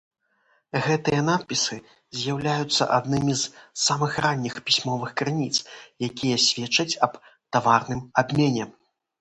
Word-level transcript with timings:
Гэтыя 0.85 1.19
надпісы 1.25 1.75
з'яўляюцца 2.21 2.87
аднымі 2.97 3.35
з 3.41 3.51
самых 3.85 4.17
ранніх 4.27 4.55
пісьмовых 4.71 5.11
крыніц, 5.21 5.55
якія 6.11 6.43
сведчаць 6.47 6.91
аб 7.09 7.21
таварным 7.53 8.01
абмене. 8.25 8.65